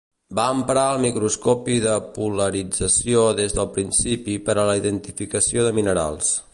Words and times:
Va 0.37 0.43
emprar 0.53 0.85
el 0.93 1.01
microscopi 1.03 1.75
de 1.83 1.93
polarització 2.17 3.27
des 3.43 3.55
del 3.59 3.71
principi 3.79 4.39
per 4.49 4.57
a 4.63 4.69
la 4.73 4.79
identificació 4.85 5.69
de 5.71 5.77
minerals. 5.83 6.35